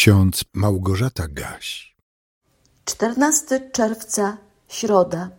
[0.00, 1.96] ksiądz Małgorzata Gaś.
[2.84, 4.36] 14 czerwca,
[4.68, 5.30] środa.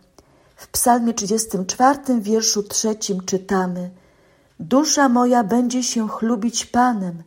[0.56, 3.90] W psalmie 34, wierszu trzecim czytamy
[4.60, 7.22] Dusza moja będzie się chlubić Panem,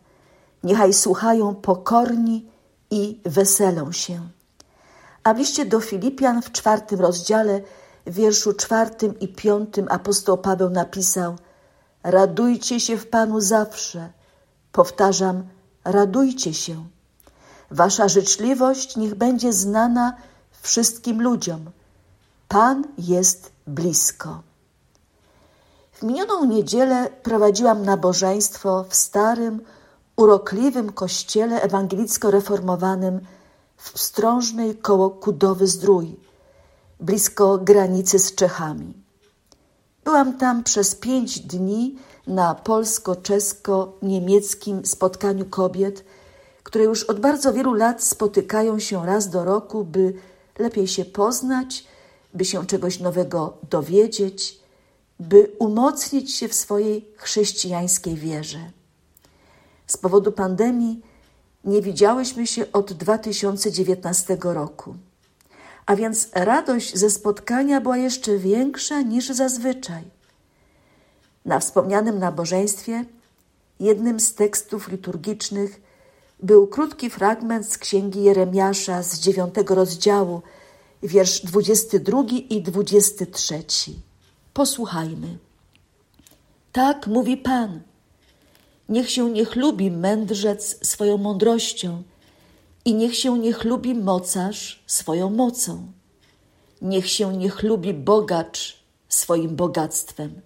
[0.63, 2.49] niechaj słuchają pokorni
[2.91, 4.29] i weselą się.
[5.23, 7.61] A w liście do Filipian w czwartym rozdziale,
[8.07, 11.35] wierszu czwartym i piątym apostoł Paweł napisał
[12.03, 14.09] Radujcie się w Panu zawsze.
[14.71, 15.47] Powtarzam,
[15.85, 16.94] radujcie się.
[17.75, 20.13] Wasza życzliwość niech będzie znana
[20.61, 21.65] wszystkim ludziom.
[22.47, 24.41] Pan jest blisko.
[25.91, 29.61] W minioną niedzielę prowadziłam nabożeństwo w starym,
[30.15, 33.19] urokliwym kościele ewangelicko-reformowanym
[33.77, 36.15] w Pstrążnej koło Kudowy Zdrój,
[36.99, 38.93] blisko granicy z Czechami.
[40.03, 41.95] Byłam tam przez pięć dni
[42.27, 46.03] na polsko-czesko-niemieckim spotkaniu kobiet,
[46.65, 50.13] które już od bardzo wielu lat spotykają się raz do roku, by
[50.59, 51.85] lepiej się poznać,
[52.33, 54.59] by się czegoś nowego dowiedzieć,
[55.19, 58.59] by umocnić się w swojej chrześcijańskiej wierze.
[59.87, 61.01] Z powodu pandemii
[61.63, 64.95] nie widziałyśmy się od 2019 roku,
[65.85, 70.03] a więc radość ze spotkania była jeszcze większa niż zazwyczaj.
[71.45, 73.05] Na wspomnianym nabożeństwie
[73.79, 75.84] jednym z tekstów liturgicznych
[76.39, 80.41] był krótki fragment z księgi Jeremiasza z dziewiątego rozdziału,
[81.03, 83.63] wiersz 22 i 23.
[84.53, 85.37] Posłuchajmy.
[86.71, 87.81] Tak mówi Pan.
[88.89, 92.03] Niech się nie chlubi mędrzec swoją mądrością
[92.85, 95.91] i niech się nie chlubi mocarz swoją mocą.
[96.81, 100.41] Niech się nie chlubi bogacz swoim bogactwem.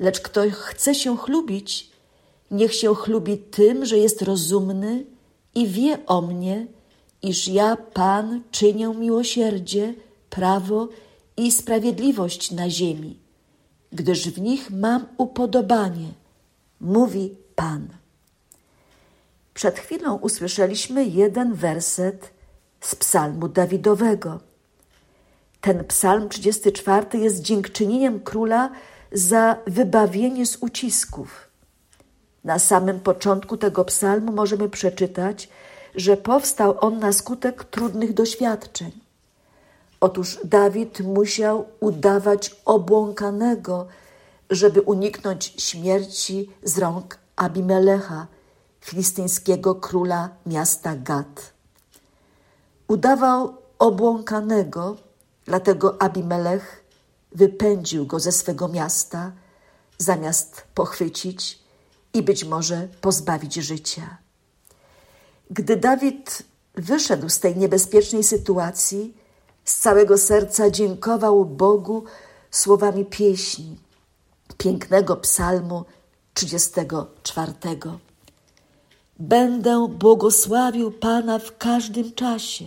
[0.00, 1.90] Lecz kto chce się chlubić,
[2.50, 5.04] niech się chlubi tym, że jest rozumny
[5.54, 6.66] i wie o mnie,
[7.22, 9.94] iż ja, Pan, czynię miłosierdzie,
[10.30, 10.88] prawo
[11.36, 13.18] i sprawiedliwość na ziemi,
[13.92, 16.08] gdyż w nich mam upodobanie,
[16.80, 17.88] mówi Pan.
[19.54, 22.30] Przed chwilą usłyszeliśmy jeden werset
[22.80, 24.40] z psalmu Dawidowego.
[25.60, 28.70] Ten psalm 34 jest dziękczynieniem króla
[29.12, 31.48] za wybawienie z ucisków.
[32.44, 35.48] Na samym początku tego psalmu możemy przeczytać,
[35.94, 38.92] że powstał on na skutek trudnych doświadczeń.
[40.00, 43.86] Otóż Dawid musiał udawać obłąkanego,
[44.50, 48.26] żeby uniknąć śmierci z rąk Abimelecha,
[48.80, 51.52] filistyńskiego króla miasta Gad.
[52.88, 54.96] Udawał obłąkanego,
[55.44, 56.84] dlatego Abimelech
[57.32, 59.32] wypędził go ze swego miasta,
[59.98, 61.63] zamiast pochwycić
[62.14, 64.18] i być może pozbawić życia.
[65.50, 66.42] Gdy Dawid
[66.74, 69.14] wyszedł z tej niebezpiecznej sytuacji,
[69.64, 72.04] z całego serca dziękował Bogu
[72.50, 73.76] słowami pieśni,
[74.58, 75.84] pięknego psalmu
[76.34, 77.52] 34.
[79.18, 82.64] Będę błogosławił Pana w każdym czasie.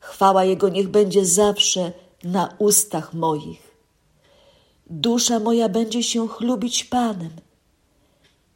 [0.00, 1.92] Chwała Jego niech będzie zawsze
[2.24, 3.76] na ustach moich.
[4.86, 7.45] Dusza moja będzie się chlubić Panem.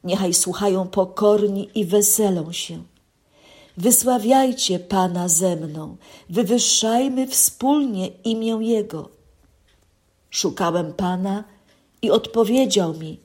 [0.05, 2.83] Niechaj słuchają pokorni i weselą się.
[3.77, 5.97] Wysławiajcie Pana ze mną,
[6.31, 9.09] wywyższajmy wspólnie imię Jego.
[10.31, 11.45] Szukałem Pana
[12.03, 13.21] i odpowiedział mi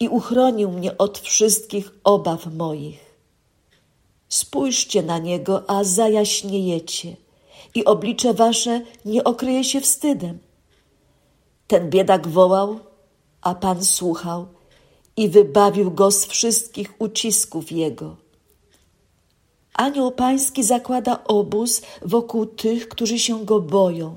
[0.00, 3.14] i uchronił mnie od wszystkich obaw moich.
[4.28, 7.16] Spójrzcie na Niego, a zajaśniejecie
[7.74, 10.38] i oblicze wasze nie okryje się wstydem.
[11.66, 12.78] Ten biedak wołał,
[13.42, 14.46] a Pan słuchał
[15.16, 18.16] i wybawił go z wszystkich ucisków jego.
[19.74, 24.14] Anioł Pański zakłada obóz wokół tych, którzy się go boją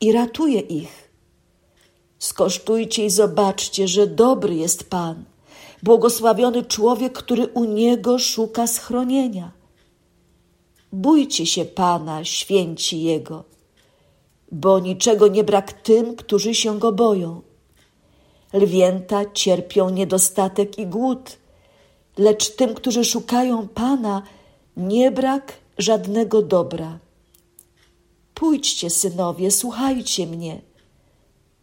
[0.00, 1.10] i ratuje ich.
[2.18, 5.24] Skosztujcie i zobaczcie, że dobry jest Pan,
[5.82, 9.52] błogosławiony człowiek, który u niego szuka schronienia.
[10.92, 13.44] Bójcie się Pana, święci Jego,
[14.52, 17.49] bo niczego nie brak tym, którzy się Go boją.
[18.52, 21.38] Lwięta cierpią niedostatek i głód,
[22.18, 24.22] lecz tym, którzy szukają Pana,
[24.76, 26.98] nie brak żadnego dobra.
[28.34, 30.60] Pójdźcie, synowie, słuchajcie mnie.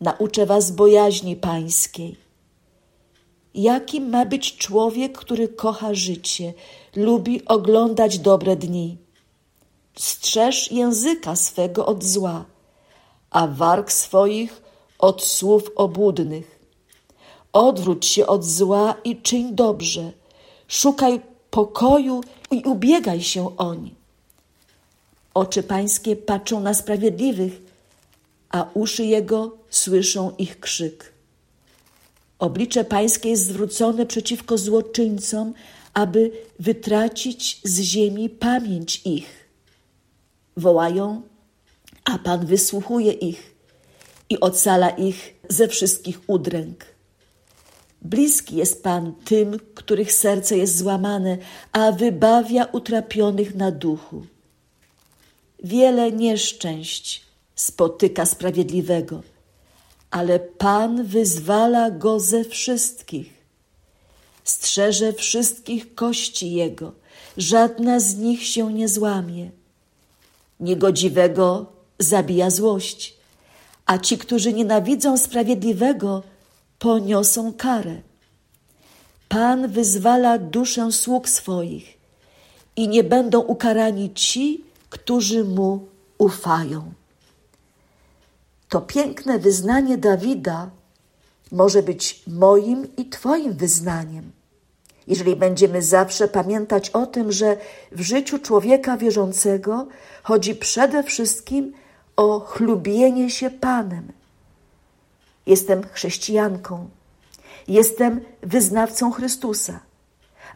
[0.02, 2.16] Nauczę was bojaźni pańskiej.
[3.54, 6.54] Jakim ma być człowiek, który kocha życie,
[6.96, 8.98] lubi oglądać dobre dni?
[9.96, 12.46] Strzeż języka swego od zła,
[13.30, 14.62] a warg swoich
[15.00, 16.57] od słów obłudnych.
[17.58, 20.12] Odwróć się od zła i czyń dobrze.
[20.68, 23.96] Szukaj pokoju i ubiegaj się oń.
[25.34, 27.62] Oczy pańskie patrzą na sprawiedliwych,
[28.50, 31.14] a uszy jego słyszą ich krzyk.
[32.40, 35.54] Oblicze pańskie jest zwrócone przeciwko złoczyńcom,
[35.94, 39.50] aby wytracić z ziemi pamięć ich.
[40.58, 41.22] Wołają,
[42.04, 43.56] a Pan wysłuchuje ich
[44.30, 46.97] i ocala ich ze wszystkich udręk.
[48.10, 51.38] Bliski jest Pan tym, których serce jest złamane,
[51.72, 54.26] a wybawia utrapionych na duchu.
[55.64, 57.24] Wiele nieszczęść
[57.56, 59.22] spotyka sprawiedliwego,
[60.12, 63.34] ale Pan wyzwala go ze wszystkich.
[64.44, 66.92] Strzeże wszystkich kości jego,
[67.38, 69.52] żadna z nich się nie złamie.
[70.60, 71.66] Niegodziwego
[72.00, 73.18] zabija złość,
[73.86, 76.24] a ci, którzy nienawidzą sprawiedliwego,
[76.80, 78.02] poniosą karę.
[79.30, 81.98] Pan wyzwala duszę sług swoich
[82.76, 85.88] i nie będą ukarani ci, którzy mu
[86.18, 86.92] ufają.
[88.70, 90.70] To piękne wyznanie Dawida
[91.52, 94.32] może być moim i Twoim wyznaniem.
[95.08, 97.58] Jeżeli będziemy zawsze pamiętać o tym, że
[97.92, 99.88] w życiu człowieka wierzącego
[100.24, 101.74] chodzi przede wszystkim
[102.16, 104.17] o chlubienie się Panem.
[105.48, 106.90] Jestem chrześcijanką,
[107.68, 109.80] jestem wyznawcą Chrystusa,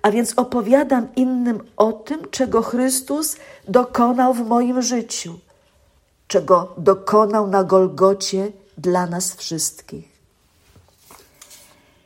[0.02, 3.36] a więc opowiadam innym o tym, czego Chrystus
[3.68, 5.40] dokonał w moim życiu,
[6.28, 10.12] czego dokonał na Golgocie dla nas wszystkich.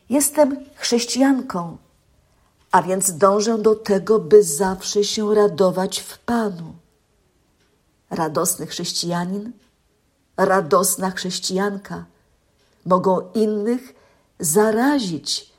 [0.10, 1.78] Jestem chrześcijanką,
[2.72, 6.74] a więc dążę do tego, by zawsze się radować w Panu.
[8.10, 9.52] Radosny chrześcijanin,
[10.38, 12.06] radosna chrześcijanka
[12.86, 13.96] mogą innych
[14.40, 15.54] zarazić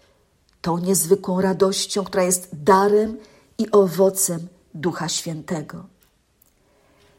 [0.63, 3.19] tą niezwykłą radością, która jest darem
[3.59, 5.87] i owocem Ducha Świętego.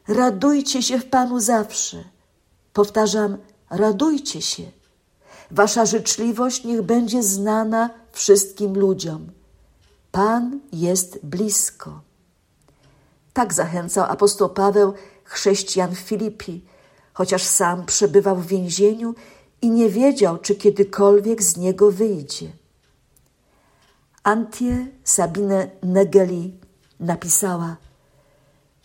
[0.08, 2.04] Radujcie się w Panu zawsze.
[2.72, 3.38] Powtarzam,
[3.70, 4.62] radujcie się.
[5.50, 9.30] Wasza życzliwość niech będzie znana wszystkim ludziom.
[10.12, 12.00] Pan jest blisko.
[13.32, 14.94] Tak zachęcał apostoł Paweł
[15.24, 16.64] chrześcijan w Filipi,
[17.12, 19.14] chociaż sam przebywał w więzieniu
[19.62, 22.50] i nie wiedział, czy kiedykolwiek z niego wyjdzie.
[24.22, 26.54] Antie Sabine Negeli
[27.00, 27.76] napisała: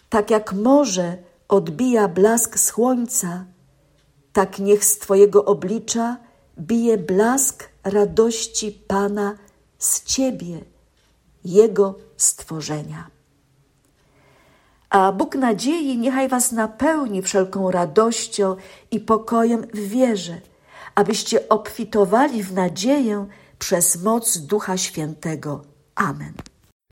[0.10, 1.18] Tak jak morze
[1.48, 3.46] odbija blask słońca,
[4.34, 6.18] tak niech z Twojego oblicza
[6.60, 9.38] bije blask radości Pana
[9.80, 10.60] z Ciebie,
[11.46, 13.08] Jego stworzenia.
[14.90, 18.56] A Bóg nadziei niechaj Was napełni wszelką radością
[18.92, 20.42] i pokojem w wierze,
[20.95, 23.28] abyście obfitowali w nadzieję
[23.60, 25.62] przez moc Ducha Świętego.
[25.95, 26.34] Amen.